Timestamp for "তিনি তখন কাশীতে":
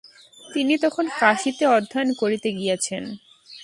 0.49-1.63